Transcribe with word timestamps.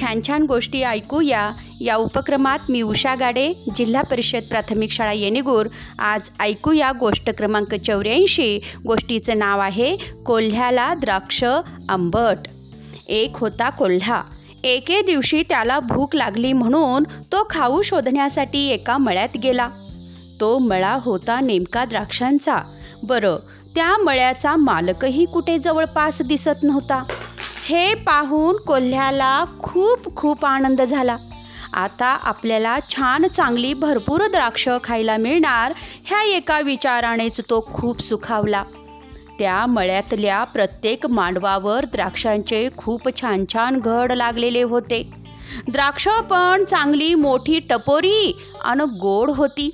छान 0.00 0.20
छान 0.22 0.42
गोष्टी 0.42 0.80
ऐकूया 0.82 1.50
या. 1.80 1.96
उपक्रमात 1.96 2.70
मी 2.70 2.80
उषा 2.82 3.14
गाडे 3.14 3.46
जिल्हा 3.74 4.02
परिषद 4.02 4.42
प्राथमिक 4.50 4.90
शाळा 4.92 5.12
येणेगूर. 5.12 5.66
आज 5.98 6.30
ऐकूया 6.40 6.90
गोष्ट 7.00 7.30
क्रमांक 7.30 7.74
चौऱ्याऐंशी. 7.74 8.58
गोष्टीचं 8.86 9.38
नाव 9.38 9.60
आहे 9.60 9.96
कोल्ह्याला 10.26 10.92
द्राक्ष 10.94 11.44
आंबट. 11.88 12.48
एक 13.08 13.36
होता 13.36 13.70
कोल्हा. 13.70 14.22
एके 14.64 15.00
दिवशी 15.02 15.42
त्याला 15.42 15.78
भूक 15.80 16.16
लागली 16.16 16.52
म्हणून 16.52 17.04
तो 17.32 17.46
खाऊ 17.50 17.82
शोधण्यासाठी 17.82 18.66
एका 18.68 18.96
मळ्यात 18.98 19.36
गेला. 19.42 19.68
तो 20.40 20.58
मळा 20.58 20.96
होता 21.00 21.40
नेमका 21.40 21.84
द्राक्षांचा. 21.84 22.58
बरं 23.02 23.36
त्या 23.74 23.96
मळ्याचा 23.98 24.56
मालकही 24.56 25.24
कुठे 25.24 25.58
जवळपास 25.58 26.22
दिसत 26.22 26.62
नव्हता. 26.62 27.02
हे 27.70 27.94
पाहून 27.94 28.56
कोल्ह्याला 28.56 29.44
खूप 29.58 30.16
खूप 30.16 30.46
आनंद 30.46 30.82
झाला. 30.82 31.16
आता 31.72 32.06
आपल्याला 32.06 32.78
छान 32.90 33.26
चांगली 33.26 33.74
भरपूर 33.74 34.26
द्राक्ष 34.26 34.68
खायला 34.84 35.16
मिळणार 35.16 35.72
ह्या 36.04 36.22
एका 36.36 36.60
विचारानेच 36.60 37.40
तो 37.40 37.60
खूप 37.60 38.00
सुखावला. 38.02 38.62
त्या 39.38 39.66
मळ्यातल्या 39.66 40.44
प्रत्येक 40.44 41.06
मांडवावर 41.06 41.84
द्राक्षांचे 41.84 42.68
खूप 42.76 43.08
छान 43.20 43.44
छान 43.52 43.78
घड 43.80 44.12
लागलेले 44.12 44.62
होते. 44.62 45.02
द्राक्ष 45.68 46.08
पण 46.30 46.64
चांगली 46.64 47.14
मोठी 47.14 47.58
टपोरी 47.58 48.40
आणि 48.64 48.84
गोड 48.84 49.30
होती. 49.30 49.70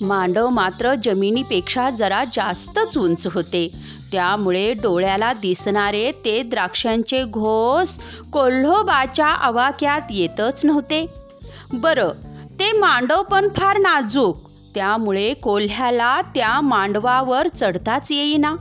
मांडव 0.00 0.48
मात्र 0.48 0.94
जमिनीपेक्षा 0.94 1.90
जरा 1.90 2.24
जास्तच 2.32 2.98
उंच 2.98 3.26
होते. 3.26 3.68
त्यामुळे 4.12 4.72
डोळ्याला 4.72 5.32
दिसणारे 5.32 6.10
ते 6.24 6.42
द्राक्षांचे 6.42 7.24
घोस 7.24 7.98
कोल्होबाच्या 8.32 9.26
आवाक्यात 9.26 10.00
येतच 10.10 10.64
नव्हते. 10.64 11.06
बरं 11.72 12.10
ते 12.60 12.72
मांडव 12.72 13.22
पण 13.22 13.48
फार 13.56 13.78
नाजूक 13.78 14.36
त्यामुळे 14.74 15.34
कोल्ह्याला 15.34 16.20
त्या 16.34 16.60
मांडवावर 16.60 17.48
चढताच 17.48 18.12
येईना. 18.12 18.54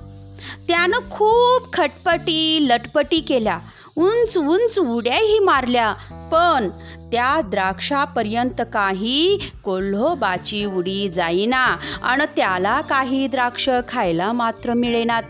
त्यानं 0.67 1.09
खूप 1.11 1.73
खटपटी 1.73 2.57
लटपटी 2.61 3.19
केल्या. 3.19 3.57
उंच 3.97 4.37
उंच 4.37 4.79
उड्याही 4.79 5.39
मारल्या. 5.39 5.93
पण 6.31 6.69
त्या 7.11 7.41
द्राक्षापर्यंत 7.41 8.61
काही 8.73 9.37
कोल्होबाची 9.63 10.65
उडी 10.65 11.09
जाईना 11.09 11.77
आणि 12.03 12.25
त्याला 12.35 12.81
काही 12.81 13.27
द्राक्ष 13.27 13.69
खायला 13.87 14.31
मात्र 14.31 14.73
मिळेनात. 14.73 15.23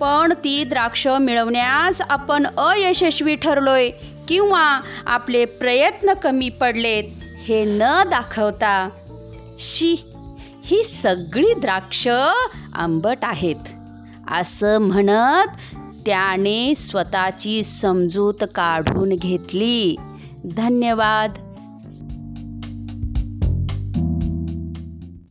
पण 0.00 0.32
ती 0.32 0.64
द्राक्ष 0.64 1.06
मिळवण्यास 1.06 2.00
आपण 2.00 2.46
अयशस्वी 2.46 3.36
ठरलोय 3.36 3.90
किंवा 4.28 4.80
आपले 5.06 5.44
प्रयत्न 5.44 6.12
कमी 6.12 6.48
पडलेत 6.48 7.04
हे 7.44 7.64
न 7.64 7.82
दाखवता. 8.06 8.88
शी 9.58 10.04
ही 10.64 10.84
सगळी 10.84 11.54
द्राक्ष 11.60 12.08
आंबट 12.74 13.18
आहेत. 13.22 13.56
असं 14.32 14.78
म्हणत 14.78 15.48
त्याने 16.06 16.74
स्वतःची 16.74 17.64
समजूत 17.64 18.44
काढून 18.54 19.08
घेतली. 19.08 19.96
धन्यवाद. 20.44 21.38